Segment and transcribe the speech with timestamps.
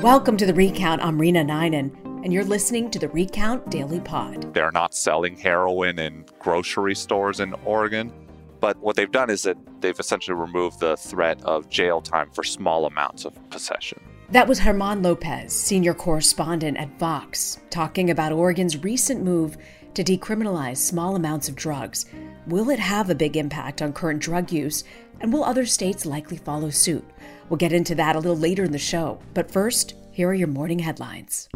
[0.00, 1.04] Welcome to the Recount.
[1.04, 4.52] I'm Rena Ninan, and you're listening to the Recount Daily Pod.
[4.54, 8.12] They're not selling heroin in grocery stores in Oregon.
[8.60, 12.44] But what they've done is that they've essentially removed the threat of jail time for
[12.44, 14.00] small amounts of possession.
[14.30, 19.56] That was German Lopez, senior correspondent at Vox, talking about Oregon's recent move
[19.94, 22.06] to decriminalize small amounts of drugs.
[22.46, 24.84] Will it have a big impact on current drug use,
[25.20, 27.04] and will other states likely follow suit?
[27.48, 29.20] We'll get into that a little later in the show.
[29.34, 31.48] But first, here are your morning headlines.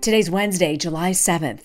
[0.00, 1.64] Today's Wednesday, July 7th.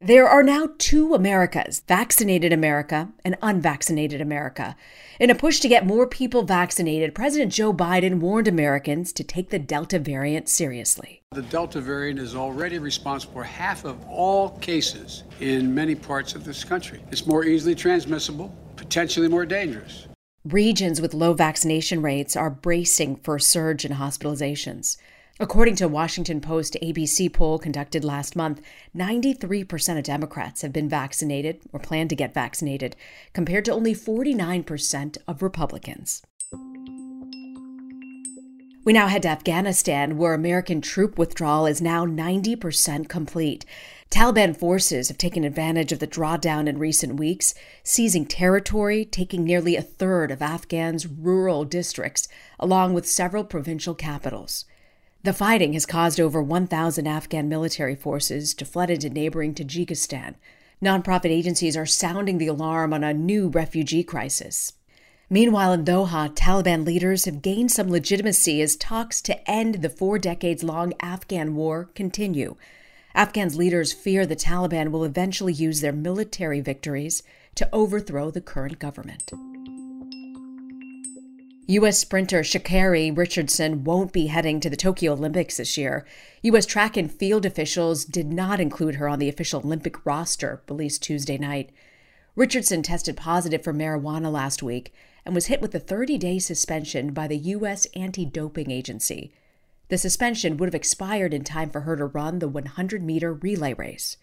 [0.00, 4.76] There are now two Americas vaccinated America and unvaccinated America.
[5.18, 9.50] In a push to get more people vaccinated, President Joe Biden warned Americans to take
[9.50, 11.22] the Delta variant seriously.
[11.32, 16.44] The Delta variant is already responsible for half of all cases in many parts of
[16.44, 17.02] this country.
[17.10, 20.06] It's more easily transmissible, potentially more dangerous.
[20.44, 24.96] Regions with low vaccination rates are bracing for a surge in hospitalizations.
[25.40, 28.60] According to a Washington Post ABC poll conducted last month,
[28.96, 32.96] 93% of Democrats have been vaccinated or plan to get vaccinated,
[33.32, 36.22] compared to only 49% of Republicans.
[38.84, 43.64] We now head to Afghanistan, where American troop withdrawal is now 90% complete.
[44.10, 49.76] Taliban forces have taken advantage of the drawdown in recent weeks, seizing territory, taking nearly
[49.76, 52.26] a third of Afghans' rural districts,
[52.58, 54.64] along with several provincial capitals.
[55.24, 60.36] The fighting has caused over 1,000 Afghan military forces to flood into neighboring Tajikistan.
[60.80, 64.74] Nonprofit agencies are sounding the alarm on a new refugee crisis.
[65.28, 70.20] Meanwhile, in Doha, Taliban leaders have gained some legitimacy as talks to end the four
[70.20, 72.54] decades long Afghan war continue.
[73.12, 77.24] Afghan's leaders fear the Taliban will eventually use their military victories
[77.56, 79.32] to overthrow the current government.
[81.70, 81.98] U.S.
[81.98, 86.06] sprinter Sha'Carri Richardson won't be heading to the Tokyo Olympics this year.
[86.40, 86.64] U.S.
[86.64, 91.36] track and field officials did not include her on the official Olympic roster released Tuesday
[91.36, 91.68] night.
[92.34, 94.94] Richardson tested positive for marijuana last week
[95.26, 97.86] and was hit with a 30 day suspension by the U.S.
[97.94, 99.34] Anti Doping Agency.
[99.88, 103.74] The suspension would have expired in time for her to run the 100 meter relay
[103.74, 104.16] race.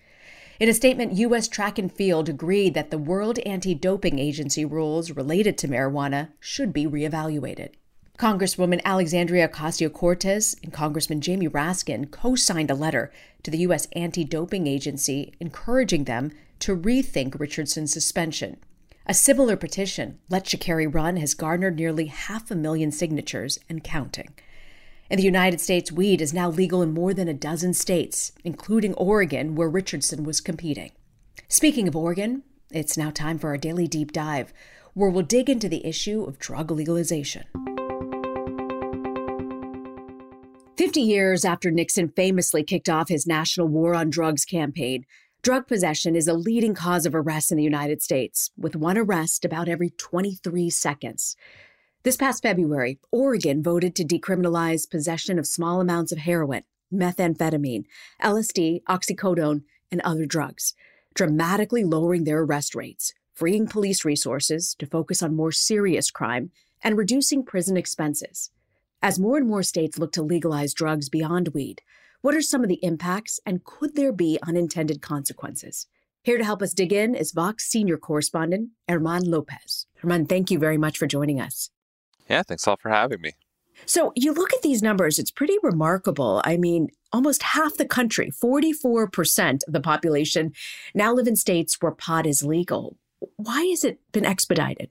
[0.58, 1.50] In a statement, U.S.
[1.50, 6.72] Track and Field agreed that the World Anti Doping Agency rules related to marijuana should
[6.72, 7.72] be reevaluated.
[8.18, 13.12] Congresswoman Alexandria Ocasio Cortez and Congressman Jamie Raskin co signed a letter
[13.44, 13.90] to the U.S.
[13.98, 18.56] Anti Doping Agency encouraging them to rethink Richardson's suspension.
[19.06, 24.34] A similar petition, Let Sha'Carri Run, has garnered nearly half a million signatures and counting.
[25.08, 28.96] In the United States, weed is now legal in more than a dozen states, including
[28.96, 30.94] Oregon, where Richardson was competing.
[31.48, 34.52] Speaking of Oregon, it's now time for our daily deep dive,
[34.96, 37.44] where we'll dig into the issue of drug legalization.
[40.76, 45.06] 50 years after Nixon famously kicked off his national war on drugs campaign,
[45.44, 49.46] drug possession is a leading cause of arrests in the United States, with one arrest
[49.46, 51.36] about every 23 seconds.
[52.06, 56.62] This past February, Oregon voted to decriminalize possession of small amounts of heroin,
[56.94, 57.86] methamphetamine,
[58.22, 60.76] LSD, oxycodone, and other drugs,
[61.16, 66.52] dramatically lowering their arrest rates, freeing police resources to focus on more serious crime,
[66.84, 68.52] and reducing prison expenses.
[69.02, 71.82] As more and more states look to legalize drugs beyond weed,
[72.22, 75.88] what are some of the impacts and could there be unintended consequences?
[76.22, 79.88] Here to help us dig in is Vox senior correspondent German Lopez.
[80.00, 81.72] German, thank you very much for joining us.
[82.30, 83.34] Yeah, thanks all for having me.
[83.86, 86.42] So you look at these numbers, it's pretty remarkable.
[86.46, 90.54] I mean, almost half the country, 44% of the population,
[90.94, 92.98] now live in states where pot is legal.
[93.36, 94.90] Why has it been expedited?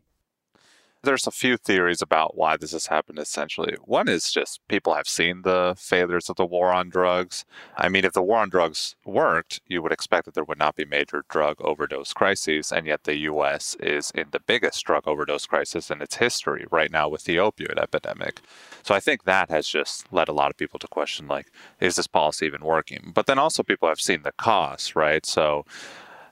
[1.05, 3.77] There's a few theories about why this has happened essentially.
[3.85, 7.45] One is just people have seen the failures of the war on drugs.
[7.77, 10.77] I mean, if the war on drugs worked, you would expect that there would not
[10.77, 15.45] be major drug overdose crises, and yet the US is in the biggest drug overdose
[15.45, 18.41] crisis in its history right now with the opioid epidemic.
[18.83, 21.97] So I think that has just led a lot of people to question like, is
[21.97, 23.13] this policy even working?
[23.15, 25.27] But then also people have seen the costs, right?
[25.27, 25.67] So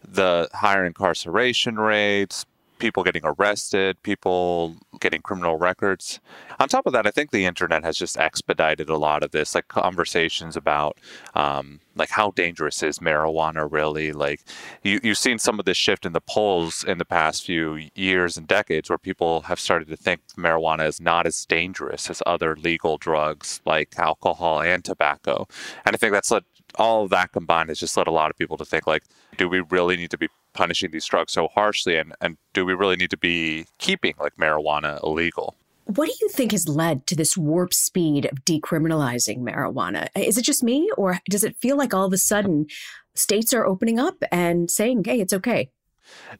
[0.03, 2.47] the higher incarceration rates,
[2.83, 6.19] people getting arrested, people getting criminal records.
[6.59, 9.55] On top of that, I think the internet has just expedited a lot of this,
[9.55, 10.99] like conversations about
[11.37, 14.11] um, like how dangerous is marijuana really.
[14.11, 14.41] Like
[14.83, 18.37] you, you've seen some of this shift in the polls in the past few years
[18.37, 22.57] and decades, where people have started to think marijuana is not as dangerous as other
[22.57, 25.47] legal drugs like alcohol and tobacco.
[25.87, 26.43] And I think that's led
[26.77, 29.05] all of that combined has just led a lot of people to think like,
[29.37, 32.75] do we really need to be punishing these drugs so harshly and, and do we
[32.75, 35.57] really need to be keeping like marijuana illegal?
[35.85, 40.09] What do you think has led to this warp speed of decriminalizing marijuana?
[40.17, 42.67] Is it just me or does it feel like all of a sudden
[43.15, 45.71] states are opening up and saying hey it's okay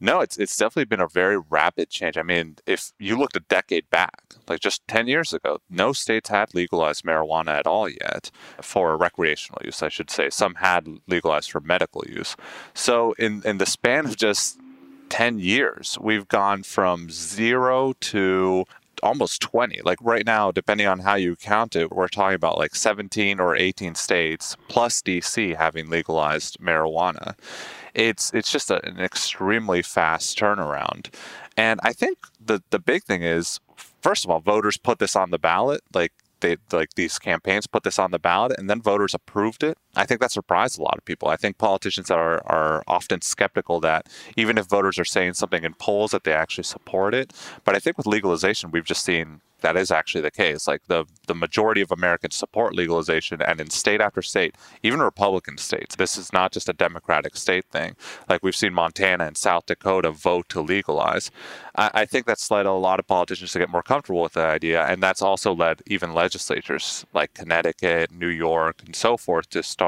[0.01, 2.17] no, it's it's definitely been a very rapid change.
[2.17, 6.29] I mean, if you looked a decade back, like just 10 years ago, no states
[6.29, 8.31] had legalized marijuana at all yet
[8.61, 10.31] for recreational use, I should say.
[10.31, 12.37] Some had legalized for medical use.
[12.75, 14.59] So in in the span of just
[15.11, 18.65] 10 years, we've gone from 0 to
[19.03, 19.81] almost 20.
[19.85, 23.57] Like right now, depending on how you count it, we're talking about like 17 or
[23.57, 27.35] 18 states plus DC having legalized marijuana
[27.95, 31.13] it's it's just a, an extremely fast turnaround.
[31.57, 33.61] And I think the the big thing is,
[34.01, 35.83] first of all, voters put this on the ballot.
[35.95, 39.79] Like they like these campaigns put this on the ballot and then voters approved it.
[39.95, 41.29] I think that surprised a lot of people.
[41.29, 45.75] I think politicians are are often skeptical that even if voters are saying something in
[45.75, 47.33] polls that they actually support it.
[47.65, 50.69] But I think with legalization, we've just seen that is actually the case.
[50.69, 55.57] Like the the majority of Americans support legalization, and in state after state, even Republican
[55.57, 57.97] states, this is not just a Democratic state thing.
[58.29, 61.31] Like we've seen Montana and South Dakota vote to legalize.
[61.77, 64.45] I, I think that's led a lot of politicians to get more comfortable with the
[64.47, 69.63] idea, and that's also led even legislatures like Connecticut, New York, and so forth to
[69.63, 69.82] start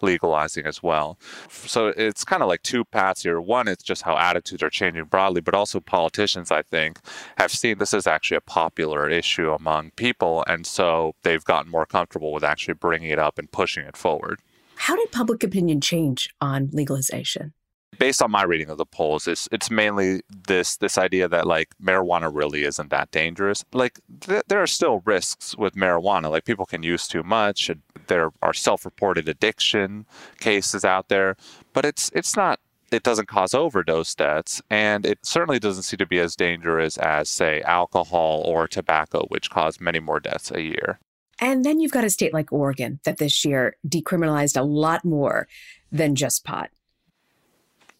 [0.00, 1.18] legalizing as well.
[1.48, 3.40] So it's kind of like two paths here.
[3.40, 6.98] One is just how attitudes are changing broadly, but also politicians, I think,
[7.38, 10.44] have seen this is actually a popular issue among people.
[10.46, 14.40] And so they've gotten more comfortable with actually bringing it up and pushing it forward.
[14.76, 17.52] How did public opinion change on legalization?
[17.98, 21.68] Based on my reading of the polls, it's it's mainly this this idea that like
[21.82, 23.64] marijuana really isn't that dangerous.
[23.72, 26.30] Like th- there are still risks with marijuana.
[26.30, 27.70] Like people can use too much.
[28.08, 30.06] There are self-reported addiction
[30.40, 31.36] cases out there,
[31.72, 32.60] but it's it's not
[32.92, 37.28] it doesn't cause overdose deaths, and it certainly doesn't seem to be as dangerous as,
[37.28, 41.00] say, alcohol or tobacco, which cause many more deaths a year.
[41.38, 45.48] And then you've got a state like Oregon that this year decriminalized a lot more
[45.90, 46.70] than just pot.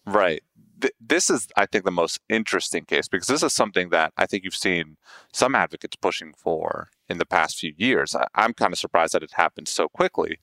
[0.05, 0.43] Right
[0.83, 4.25] th- this is, I think, the most interesting case because this is something that I
[4.25, 4.97] think you've seen
[5.31, 8.15] some advocates pushing for in the past few years.
[8.15, 10.39] I- am kind of surprised that it happened so quickly,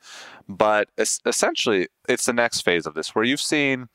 [0.49, 3.89] but es- essentially, it's the next phase of this where you've seen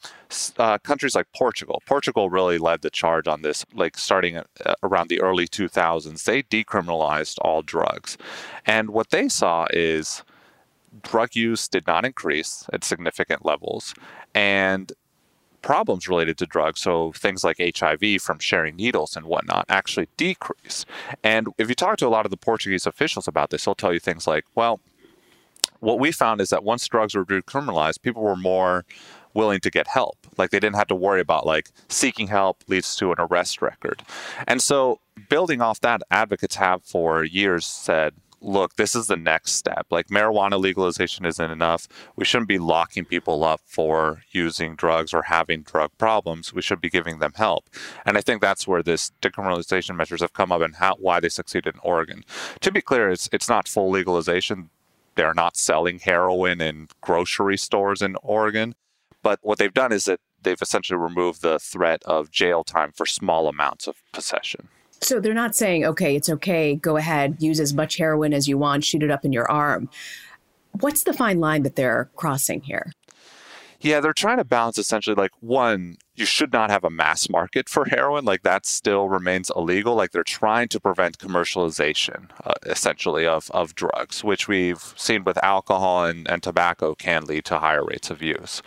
[0.58, 1.82] uh, countries like Portugal.
[1.86, 6.24] Portugal really led the charge on this, like starting at, uh, around the early 2000s.
[6.24, 8.18] They decriminalized all drugs,
[8.66, 10.24] and what they saw is
[11.02, 13.94] drug use did not increase at significant levels
[14.34, 14.94] and
[15.66, 20.86] problems related to drugs, so things like HIV from sharing needles and whatnot, actually decrease.
[21.24, 23.92] And if you talk to a lot of the Portuguese officials about this, they'll tell
[23.92, 24.80] you things like, well,
[25.80, 28.86] what we found is that once drugs were decriminalized, people were more
[29.34, 30.18] willing to get help.
[30.38, 34.04] Like they didn't have to worry about like seeking help leads to an arrest record.
[34.48, 39.54] And so building off that, advocates have for years said, look, this is the next
[39.54, 39.88] step.
[39.90, 41.88] Like marijuana legalization isn't enough.
[42.16, 46.54] We shouldn't be locking people up for using drugs or having drug problems.
[46.54, 47.70] We should be giving them help.
[48.06, 51.30] And I think that's where this decriminalization measures have come up and how why they
[51.30, 52.24] succeeded in Oregon.
[52.62, 54.70] To be clear, it's it's not full legalization.
[55.16, 58.76] They're not selling heroin in grocery stores in Oregon.
[59.24, 63.06] But what they've done is that they've essentially removed the threat of jail time for
[63.06, 64.70] small amounts of possession.
[65.02, 68.58] So they're not saying, okay, it's okay, go ahead, use as much heroin as you
[68.58, 69.90] want, shoot it up in your arm.
[70.80, 72.92] What's the fine line that they're crossing here?
[73.82, 77.70] Yeah, they're trying to balance essentially like one, you should not have a mass market
[77.70, 78.26] for heroin.
[78.26, 79.96] Like that still remains illegal.
[79.96, 85.38] Like they're trying to prevent commercialization, uh, essentially, of, of drugs, which we've seen with
[85.44, 88.62] alcohol and, and tobacco can lead to higher rates of use.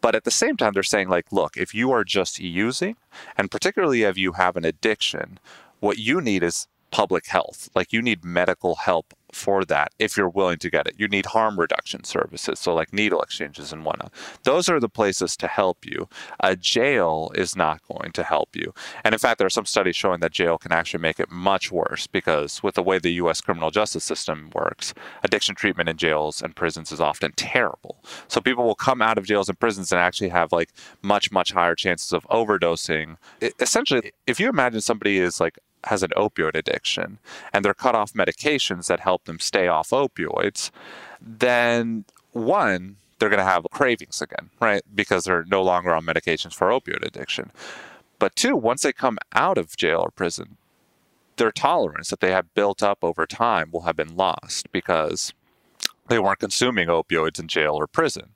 [0.00, 2.96] But at the same time, they're saying, like, look, if you are just using,
[3.36, 5.38] and particularly if you have an addiction,
[5.86, 7.68] what you need is public health.
[7.74, 10.94] Like you need medical help for that if you're willing to get it.
[10.96, 14.12] You need harm reduction services, so like needle exchanges and whatnot.
[14.44, 16.08] Those are the places to help you.
[16.40, 18.72] A jail is not going to help you.
[19.04, 21.70] And in fact, there are some studies showing that jail can actually make it much
[21.70, 23.40] worse because with the way the U.S.
[23.40, 28.02] criminal justice system works, addiction treatment in jails and prisons is often terrible.
[28.28, 30.70] So people will come out of jails and prisons and actually have like
[31.02, 33.16] much, much higher chances of overdosing.
[33.40, 37.18] It, essentially, if you imagine somebody is like has an opioid addiction
[37.52, 40.70] and they're cut off medications that help them stay off opioids,
[41.20, 44.82] then one, they're going to have cravings again, right?
[44.94, 47.50] Because they're no longer on medications for opioid addiction.
[48.18, 50.56] But two, once they come out of jail or prison,
[51.36, 55.32] their tolerance that they have built up over time will have been lost because
[56.08, 58.30] they weren't consuming opioids in jail or prison.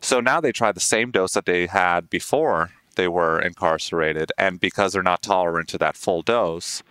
[0.00, 4.32] So now they try the same dose that they had before they were incarcerated.
[4.38, 6.82] And because they're not tolerant to that full dose,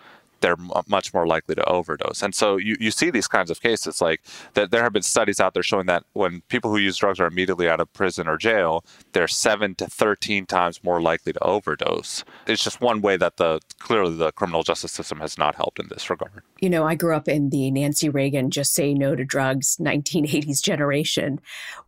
[0.42, 0.58] they're
[0.88, 2.22] much more likely to overdose.
[2.22, 4.22] And so you, you see these kinds of cases like
[4.54, 4.72] that.
[4.72, 7.70] There have been studies out there showing that when people who use drugs are immediately
[7.70, 8.84] out of prison or jail,
[9.14, 12.24] they're seven to 13 times more likely to overdose.
[12.48, 15.88] It's just one way that the clearly the criminal justice system has not helped in
[15.90, 16.44] this regard.
[16.60, 20.62] You know, I grew up in the Nancy Reagan just say no to drugs 1980s
[20.62, 21.40] generation.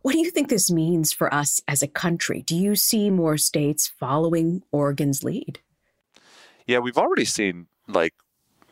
[0.02, 2.42] What do you think this means for us as a country?
[2.42, 5.60] Do you see more states following Oregon's lead?
[6.66, 8.14] Yeah, we've already seen like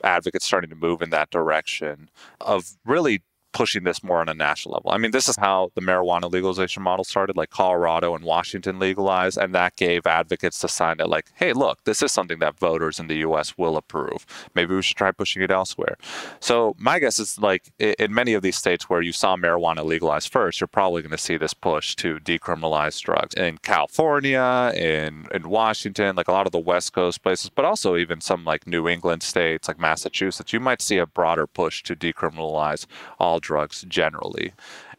[0.04, 4.74] advocates starting to move in that direction of really pushing this more on a national
[4.74, 4.90] level.
[4.90, 9.38] I mean, this is how the marijuana legalization model started, like Colorado and Washington legalized,
[9.38, 12.98] and that gave advocates the sign that, like, hey, look, this is something that voters
[12.98, 14.26] in the US will approve.
[14.54, 15.96] Maybe we should try pushing it elsewhere.
[16.40, 20.32] So, my guess is like in many of these states where you saw marijuana legalized
[20.32, 23.34] first, you're probably going to see this push to decriminalize drugs.
[23.34, 27.96] In California, in, in Washington, like a lot of the West Coast places, but also
[27.96, 31.94] even some like New England states, like Massachusetts, you might see a broader push to
[31.94, 32.86] decriminalize
[33.18, 34.52] all drugs generally.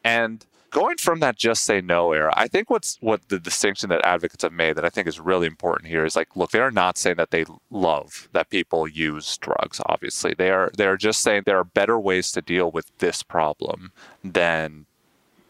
[0.04, 4.06] And going from that just say no era, I think what's what the distinction that
[4.06, 6.72] advocates have made that I think is really important here is like, look, they are
[6.72, 9.80] not saying that they love that people use drugs.
[9.86, 13.24] Obviously, they are they are just saying there are better ways to deal with this
[13.24, 13.92] problem
[14.24, 14.86] than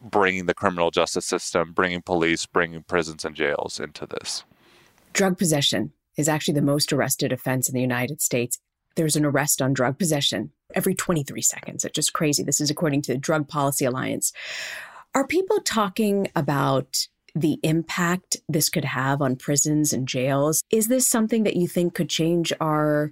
[0.03, 4.43] bringing the criminal justice system, bringing police, bringing prisons and jails into this.
[5.13, 8.59] Drug possession is actually the most arrested offense in the United States.
[8.95, 11.85] There's an arrest on drug possession every 23 seconds.
[11.85, 12.43] It's just crazy.
[12.43, 14.33] This is according to the Drug Policy Alliance.
[15.15, 20.63] Are people talking about the impact this could have on prisons and jails?
[20.69, 23.11] Is this something that you think could change our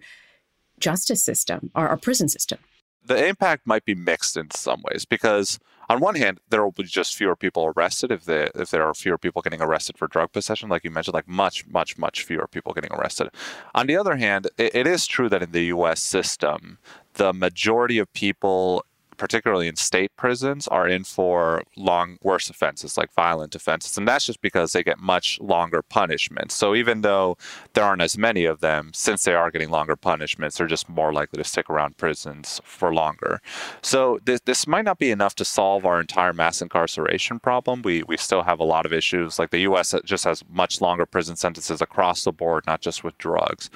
[0.79, 2.59] justice system, our, our prison system?
[3.03, 5.59] The impact might be mixed in some ways because
[5.91, 8.93] on one hand, there will be just fewer people arrested if they, if there are
[8.93, 12.47] fewer people getting arrested for drug possession, like you mentioned, like much, much, much fewer
[12.47, 13.29] people getting arrested.
[13.75, 15.99] On the other hand, it, it is true that in the U.S.
[15.99, 16.77] system,
[17.15, 18.85] the majority of people
[19.21, 23.95] particularly in state prisons, are in for long, worse offenses like violent offenses.
[23.95, 26.55] And that's just because they get much longer punishments.
[26.55, 27.37] So even though
[27.73, 31.13] there aren't as many of them, since they are getting longer punishments, they're just more
[31.13, 33.41] likely to stick around prisons for longer.
[33.83, 37.83] So this, this might not be enough to solve our entire mass incarceration problem.
[37.83, 39.37] We, we still have a lot of issues.
[39.37, 43.15] Like the US just has much longer prison sentences across the board, not just with
[43.19, 43.69] drugs.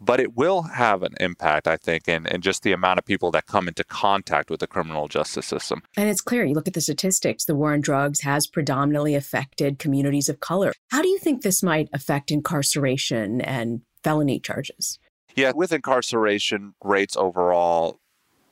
[0.00, 3.32] But it will have an impact, I think, in, in just the amount of people
[3.32, 5.82] that come into contact with the criminal criminal justice system.
[5.96, 9.78] And it's clear, you look at the statistics, the war on drugs has predominantly affected
[9.78, 10.72] communities of color.
[10.90, 14.98] How do you think this might affect incarceration and felony charges?
[15.34, 17.98] Yeah, with incarceration rates overall,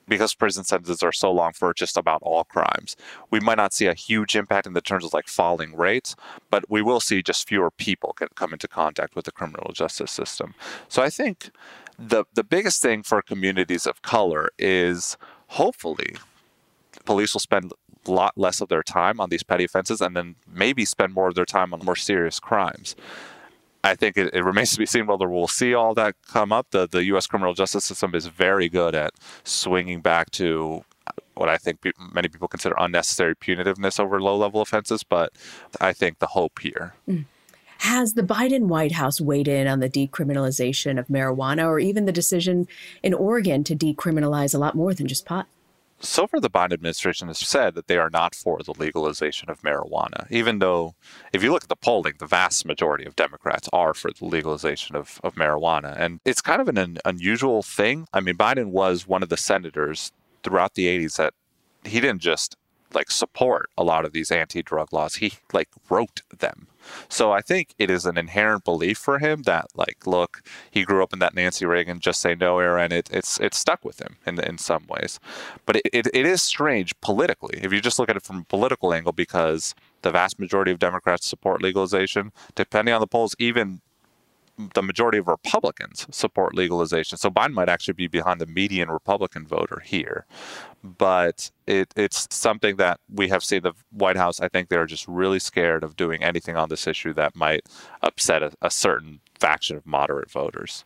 [0.07, 2.95] because prison sentences are so long for just about all crimes,
[3.29, 6.15] we might not see a huge impact in the terms of like falling rates,
[6.49, 10.55] but we will see just fewer people come into contact with the criminal justice system.
[10.89, 11.51] So I think
[11.99, 15.17] the the biggest thing for communities of color is
[15.49, 16.15] hopefully
[17.05, 17.71] police will spend
[18.05, 21.27] a lot less of their time on these petty offenses and then maybe spend more
[21.27, 22.95] of their time on more serious crimes.
[23.83, 26.67] I think it, it, remains to be seen whether we'll see all that come up.
[26.71, 27.25] The the U.S.
[27.27, 30.85] criminal justice system is very good at swinging back to
[31.33, 35.03] what I think pe- many people consider unnecessary punitiveness over low level offenses.
[35.03, 35.33] But
[35.79, 36.93] I think the hope here.
[37.09, 37.25] Mm.
[37.79, 42.11] Has the Biden White House weighed in on the decriminalization of marijuana or even the
[42.11, 42.67] decision
[43.01, 45.47] in Oregon to decriminalize a lot more than just pot?
[46.01, 49.61] So far the Biden administration has said that they are not for the legalization of
[49.61, 50.95] marijuana, even though
[51.33, 54.95] if you look at the polling, the vast majority of Democrats are for the legalization
[54.95, 55.95] of, of marijuana.
[55.97, 58.07] And it's kind of an, an unusual thing.
[58.13, 60.11] I mean, Biden was one of the senators
[60.43, 61.33] throughout the 80s that
[61.83, 62.57] he didn't just
[62.93, 65.15] like support a lot of these anti-drug laws.
[65.15, 66.67] He like wrote them.
[67.09, 71.03] So I think it is an inherent belief for him that like, look, he grew
[71.03, 74.01] up in that Nancy Reagan just say no era, and it, it's it's stuck with
[74.01, 75.19] him in in some ways.
[75.65, 78.43] But it, it, it is strange politically if you just look at it from a
[78.43, 82.31] political angle because the vast majority of Democrats support legalization.
[82.55, 83.81] Depending on the polls, even
[84.73, 87.17] the majority of Republicans support legalization.
[87.17, 90.25] So Biden might actually be behind the median Republican voter here.
[90.83, 95.07] But it, it's something that we have seen the White House, I think they're just
[95.07, 97.67] really scared of doing anything on this issue that might
[98.01, 100.83] upset a, a certain faction of moderate voters.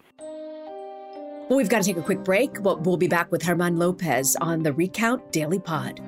[1.48, 2.62] Well, we've got to take a quick break.
[2.64, 6.02] But we'll be back with German Lopez on the Recount Daily Pod.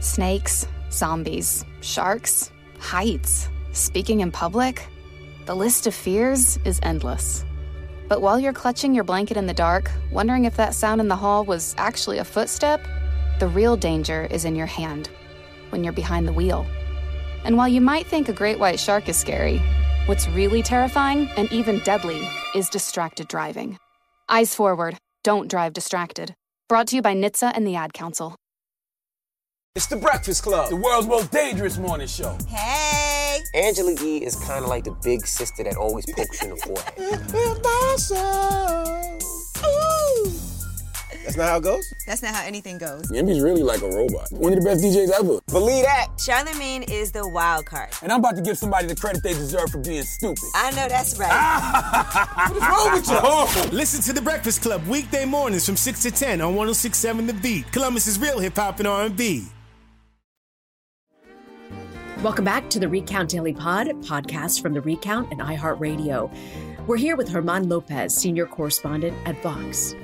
[0.00, 2.50] Snakes, zombies, sharks,
[2.80, 3.48] heights.
[3.72, 4.86] Speaking in public?
[5.46, 7.42] The list of fears is endless.
[8.06, 11.16] But while you're clutching your blanket in the dark, wondering if that sound in the
[11.16, 12.86] hall was actually a footstep,
[13.40, 15.08] the real danger is in your hand
[15.70, 16.66] when you're behind the wheel.
[17.44, 19.62] And while you might think a great white shark is scary,
[20.04, 23.78] what's really terrifying and even deadly is distracted driving.
[24.28, 26.34] Eyes forward, don't drive distracted.
[26.68, 28.36] Brought to you by NHTSA and the Ad Council.
[29.74, 32.36] It's the Breakfast Club, the world's most dangerous morning show.
[32.46, 33.11] Hey!
[33.54, 36.60] Angela Yee is kind of like the big sister that always pokes you in the
[36.60, 36.94] forehead.
[41.24, 41.94] That's not how it goes?
[42.06, 43.10] That's not how anything goes.
[43.12, 44.26] Envy's really like a robot.
[44.32, 45.38] One of the best DJs ever.
[45.48, 46.08] Believe that.
[46.18, 47.90] Charlemagne is the wild card.
[48.02, 50.42] And I'm about to give somebody the credit they deserve for being stupid.
[50.54, 51.30] I know that's right.
[52.50, 53.18] What's wrong with you?
[53.22, 53.68] Oh.
[53.72, 57.70] Listen to The Breakfast Club weekday mornings from 6 to 10 on 1067 The Beat.
[57.72, 59.46] Columbus's real hip hop and R&B.
[62.22, 66.32] Welcome back to the Recount Daily Pod, podcast from the Recount and iHeartRadio.
[66.86, 69.96] We're here with German Lopez, senior correspondent at Vox.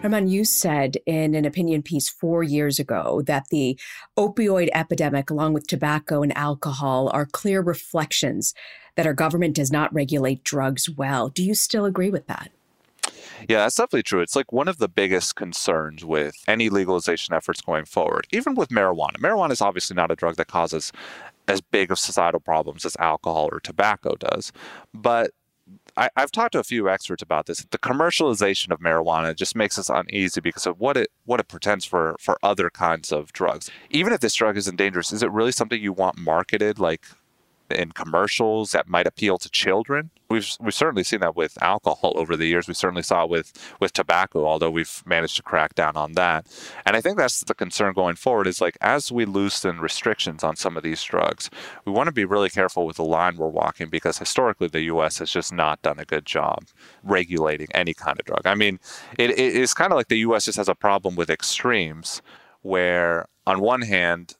[0.00, 3.76] German, you said in an opinion piece four years ago that the
[4.16, 8.54] opioid epidemic, along with tobacco and alcohol, are clear reflections
[8.94, 11.28] that our government does not regulate drugs well.
[11.28, 12.52] Do you still agree with that?
[13.48, 14.20] Yeah, that's definitely true.
[14.20, 18.68] It's like one of the biggest concerns with any legalization efforts going forward, even with
[18.68, 19.16] marijuana.
[19.18, 20.92] Marijuana is obviously not a drug that causes
[21.48, 24.52] as big of societal problems as alcohol or tobacco does.
[24.94, 25.32] But
[25.96, 27.64] I, have talked to a few experts about this.
[27.70, 31.84] The commercialization of marijuana just makes us uneasy because of what it what it pretends
[31.84, 33.70] for for other kinds of drugs.
[33.90, 37.06] Even if this drug isn't dangerous, is it really something you want marketed like
[37.72, 40.10] in commercials that might appeal to children.
[40.28, 42.68] We've we've certainly seen that with alcohol over the years.
[42.68, 46.46] We certainly saw it with with tobacco, although we've managed to crack down on that.
[46.86, 50.56] And I think that's the concern going forward is like as we loosen restrictions on
[50.56, 51.50] some of these drugs,
[51.84, 55.18] we want to be really careful with the line we're walking because historically the US
[55.18, 56.64] has just not done a good job
[57.02, 58.46] regulating any kind of drug.
[58.46, 58.78] I mean,
[59.18, 62.22] it, it is kind of like the US just has a problem with extremes
[62.62, 64.36] where on one hand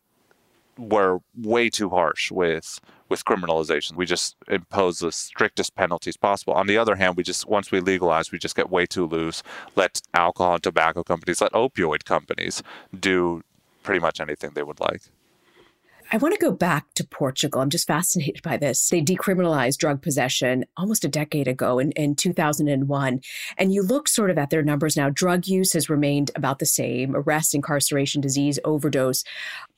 [0.79, 2.81] we're way too harsh with
[3.13, 3.95] with criminalization.
[3.95, 6.55] We just impose the strictest penalties possible.
[6.55, 9.43] On the other hand, we just once we legalize, we just get way too loose.
[9.77, 12.63] Let alcohol and tobacco companies, let opioid companies
[12.99, 13.43] do
[13.83, 15.03] pretty much anything they would like.
[16.15, 17.63] I want to go back to Portugal.
[17.63, 18.91] I'm just fascinated by this.
[18.91, 23.21] They decriminalized drug possession almost a decade ago in, in 2001.
[23.57, 25.09] And you look sort of at their numbers now.
[25.09, 29.25] Drug use has remained about the same arrest, incarceration, disease, overdose.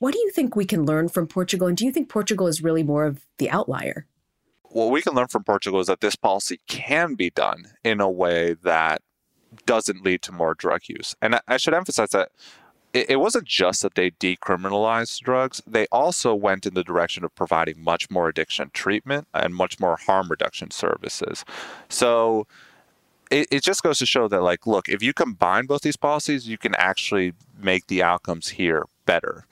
[0.01, 1.69] What do you think we can learn from Portugal?
[1.69, 4.07] And do you think Portugal is really more of the outlier?
[4.65, 8.11] What we can learn from Portugal is that this policy can be done in a
[8.11, 9.03] way that
[9.67, 11.15] doesn't lead to more drug use.
[11.23, 12.31] And I should emphasize that
[12.95, 17.35] it, it wasn't just that they decriminalized drugs, they also went in the direction of
[17.35, 21.45] providing much more addiction treatment and much more harm reduction services.
[21.91, 22.47] So
[23.31, 26.49] it, it just goes to show that, like, look, if you combine both these policies,
[26.49, 29.45] you can actually make the outcomes here better.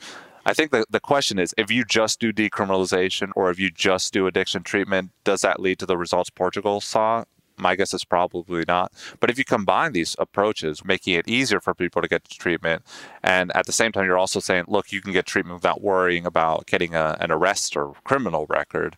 [0.44, 4.12] I think the, the question is if you just do decriminalization or if you just
[4.12, 7.24] do addiction treatment, does that lead to the results Portugal saw?
[7.58, 8.92] My guess is probably not.
[9.20, 12.82] But if you combine these approaches, making it easier for people to get treatment,
[13.22, 16.26] and at the same time, you're also saying, look, you can get treatment without worrying
[16.26, 18.96] about getting a, an arrest or criminal record,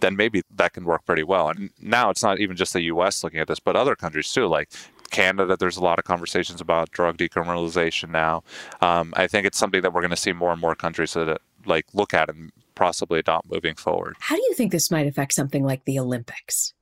[0.00, 1.48] then maybe that can work pretty well.
[1.48, 4.46] And now it's not even just the US looking at this, but other countries too.
[4.46, 4.70] Like
[5.10, 8.42] Canada, there's a lot of conversations about drug decriminalization now.
[8.80, 11.40] Um, I think it's something that we're going to see more and more countries that
[11.64, 14.16] like look at and possibly adopt moving forward.
[14.20, 16.74] How do you think this might affect something like the Olympics?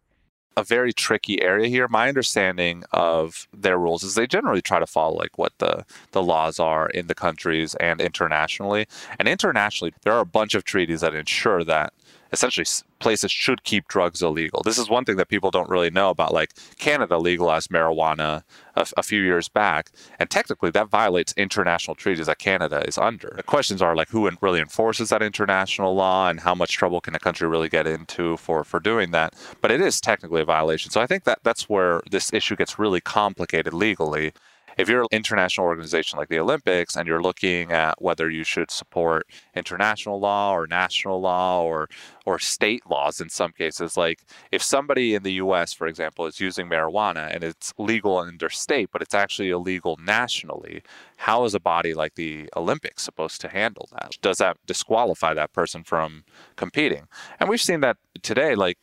[0.56, 1.88] A very tricky area here.
[1.88, 6.22] My understanding of their rules is they generally try to follow like what the the
[6.22, 8.86] laws are in the countries and internationally.
[9.18, 11.92] And internationally, there are a bunch of treaties that ensure that
[12.34, 12.66] essentially
[12.98, 14.62] places should keep drugs illegal.
[14.62, 16.34] This is one thing that people don't really know about.
[16.34, 18.42] Like Canada legalized marijuana
[18.74, 23.32] a, a, few years back, and technically that violates international treaties that Canada is under.
[23.36, 27.14] The questions are like who really enforces that international law, and how much trouble can
[27.14, 29.34] a country really get into for for doing that.
[29.60, 30.90] But it is technically a violation.
[30.90, 34.32] So I think that that's where this issue gets really complicated legally
[34.76, 38.70] if you're an international organization like the Olympics and you're looking at whether you should
[38.70, 41.88] support international law or national law or
[42.26, 46.40] or state laws in some cases, like if somebody in the US, for example, is
[46.40, 50.82] using marijuana and it's legal in their state, but it's actually illegal nationally,
[51.18, 54.16] how is a body like the Olympics supposed to handle that?
[54.22, 56.24] Does that disqualify that person from
[56.56, 57.08] competing?
[57.38, 58.78] And we've seen that today, like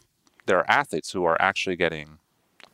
[0.46, 2.20] there are athletes who are actually getting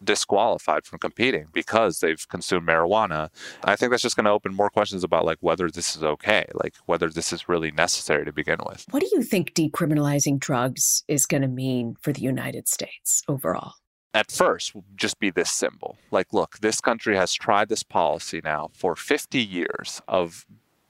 [0.03, 3.29] disqualified from competing because they've consumed marijuana.
[3.63, 6.45] I think that's just going to open more questions about like whether this is okay,
[6.53, 8.85] like whether this is really necessary to begin with.
[8.91, 13.73] What do you think decriminalizing drugs is going to mean for the United States overall?
[14.13, 15.97] At first, will just be this symbol.
[16.11, 20.45] Like, look, this country has tried this policy now for 50 years of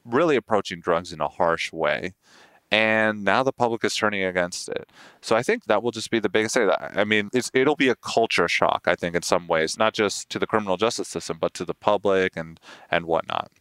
[0.05, 2.13] really approaching drugs in a harsh way
[2.71, 4.89] and now the public is turning against it.
[5.21, 6.69] So I think that will just be the biggest thing.
[6.79, 8.83] I mean, it'll be a culture shock.
[8.87, 11.73] I think in some ways, not just to the criminal justice system, but to the
[11.73, 12.59] public and
[12.91, 13.51] and whatnot.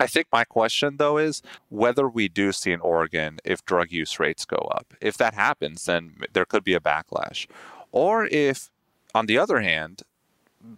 [0.00, 4.18] I think my question though is whether we do see in Oregon if drug use
[4.18, 4.94] rates go up.
[5.00, 7.46] If that happens, then there could be a backlash,
[7.92, 8.70] or if,
[9.14, 10.02] on the other hand,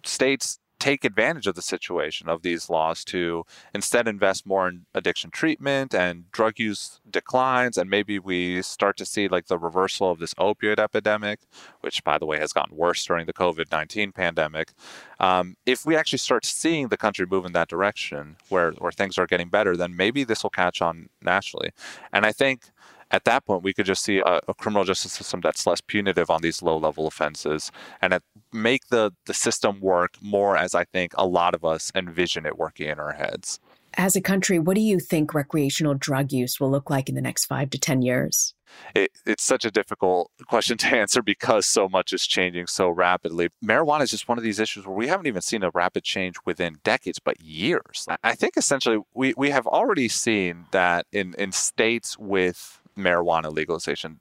[0.04, 3.42] states take advantage of the situation of these laws to
[3.74, 9.06] instead invest more in addiction treatment and drug use declines and maybe we start to
[9.06, 11.40] see like the reversal of this opioid epidemic
[11.80, 14.74] which by the way has gotten worse during the covid-19 pandemic
[15.20, 19.18] um, if we actually start seeing the country move in that direction where, where things
[19.18, 21.70] are getting better then maybe this will catch on nationally
[22.12, 22.70] and i think
[23.10, 26.30] at that point, we could just see a, a criminal justice system that's less punitive
[26.30, 27.70] on these low level offenses
[28.02, 28.18] and
[28.52, 32.58] make the, the system work more as I think a lot of us envision it
[32.58, 33.60] working in our heads.
[33.96, 37.20] As a country, what do you think recreational drug use will look like in the
[37.20, 38.54] next five to 10 years?
[38.94, 43.50] It, it's such a difficult question to answer because so much is changing so rapidly.
[43.64, 46.36] Marijuana is just one of these issues where we haven't even seen a rapid change
[46.44, 48.06] within decades, but years.
[48.22, 54.20] I think essentially we, we have already seen that in, in states with marijuana legalization,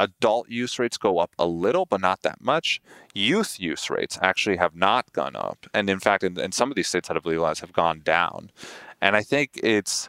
[0.00, 2.80] adult use rates go up a little, but not that much.
[3.14, 5.66] Youth use rates actually have not gone up.
[5.74, 8.50] And in fact, in, in, some of these states that have legalized have gone down.
[9.00, 10.08] And I think it's,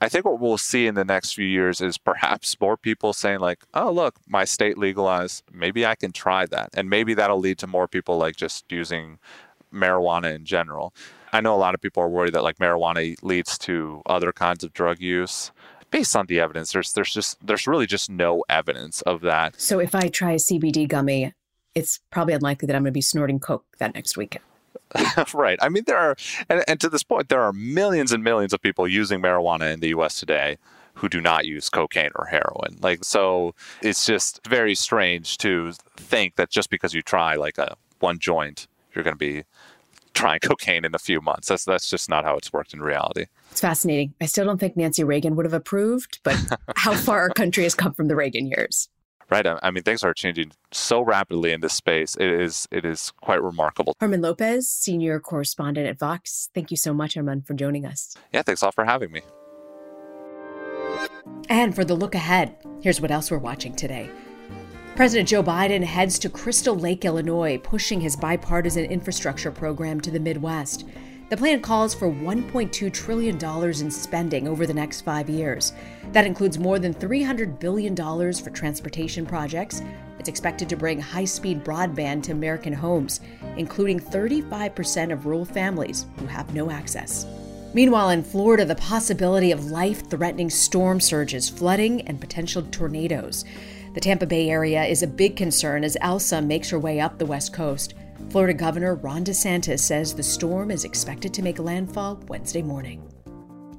[0.00, 3.38] I think what we'll see in the next few years is perhaps more people saying,
[3.38, 5.44] like, oh, look, my state legalized.
[5.52, 6.70] Maybe I can try that.
[6.74, 9.18] And maybe that'll lead to more people like just using
[9.72, 10.92] marijuana in general.
[11.32, 14.64] I know a lot of people are worried that like marijuana leads to other kinds
[14.64, 15.52] of drug use
[15.90, 19.60] based on the evidence, there's there's just there's really just no evidence of that.
[19.60, 21.32] So if I try a CBD gummy,
[21.74, 24.44] it's probably unlikely that I'm going to be snorting coke that next weekend.
[25.34, 25.58] right.
[25.60, 26.16] I mean, there are,
[26.48, 29.80] and, and to this point, there are millions and millions of people using marijuana in
[29.80, 30.18] the U.S.
[30.18, 30.56] today
[30.94, 32.76] who do not use cocaine or heroin.
[32.80, 37.76] Like, so it's just very strange to think that just because you try like a
[38.00, 39.44] one joint, you're going to be
[40.18, 41.48] trying cocaine in a few months.
[41.48, 43.26] That's that's just not how it's worked in reality.
[43.50, 44.14] It's fascinating.
[44.20, 46.36] I still don't think Nancy Reagan would have approved, but
[46.76, 48.88] how far our country has come from the Reagan years.
[49.30, 49.46] Right.
[49.46, 52.16] I mean, things are changing so rapidly in this space.
[52.16, 53.94] It is it is quite remarkable.
[54.00, 56.48] German Lopez, senior correspondent at Vox.
[56.54, 58.14] Thank you so much, German, for joining us.
[58.32, 59.20] Yeah, thanks all for having me.
[61.50, 64.10] And for the look ahead, here's what else we're watching today.
[64.98, 70.18] President Joe Biden heads to Crystal Lake, Illinois, pushing his bipartisan infrastructure program to the
[70.18, 70.88] Midwest.
[71.30, 73.38] The plan calls for $1.2 trillion
[73.80, 75.72] in spending over the next five years.
[76.10, 79.82] That includes more than $300 billion for transportation projects.
[80.18, 83.20] It's expected to bring high speed broadband to American homes,
[83.56, 87.24] including 35% of rural families who have no access.
[87.72, 93.44] Meanwhile, in Florida, the possibility of life threatening storm surges, flooding, and potential tornadoes.
[93.98, 97.26] The Tampa Bay area is a big concern as Elsa makes her way up the
[97.26, 97.94] west coast.
[98.30, 103.02] Florida Governor Ron DeSantis says the storm is expected to make landfall Wednesday morning.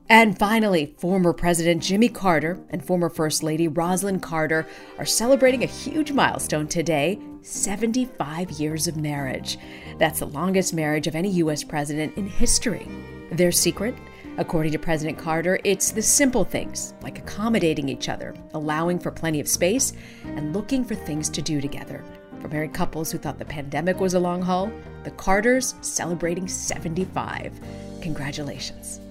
[0.10, 5.68] And finally, former President Jimmy Carter and former First Lady Rosalynn Carter are celebrating a
[5.68, 9.58] huge milestone today 75 years of marriage.
[10.00, 11.64] That's the longest marriage of any U.S.
[11.64, 12.90] president in history.
[13.32, 13.96] Their secret?
[14.39, 19.41] According to President Carter, it's the simple things like accommodating each other, allowing for plenty
[19.41, 19.91] of space,
[20.23, 22.02] and looking for things to do together.
[22.39, 24.71] For married couples who thought the pandemic was a long haul,
[25.04, 27.60] the Carters celebrating 75.
[28.02, 29.02] Congratulations.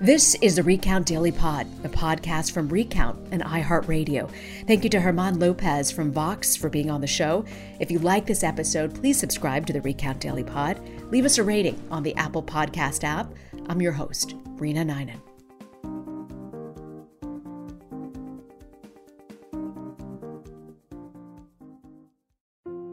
[0.00, 4.30] This is the Recount Daily Pod, a podcast from Recount and iHeartRadio.
[4.68, 7.44] Thank you to German Lopez from Vox for being on the show.
[7.80, 10.80] If you like this episode, please subscribe to the Recount Daily Pod.
[11.10, 13.32] Leave us a rating on the Apple Podcast app.
[13.68, 15.20] I'm your host, Rena Ninan.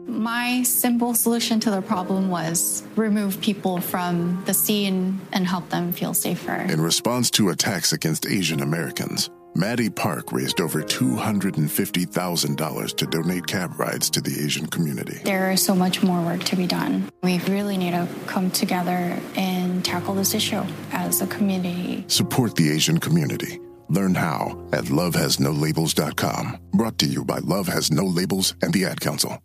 [0.06, 5.92] My simple solution to the problem was remove people from the scene and help them
[5.92, 6.54] feel safer.
[6.54, 13.78] In response to attacks against Asian Americans, Maddie Park raised over $250,000 to donate cab
[13.78, 15.18] rides to the Asian community.
[15.24, 17.10] There is so much more work to be done.
[17.22, 19.18] We really need to come together
[19.82, 22.04] tackle this issue as a community.
[22.08, 23.60] Support the Asian community.
[23.88, 26.58] Learn how at lovehasnolabels.com.
[26.72, 29.38] Brought to you by Love Has No Labels and the Ad Council.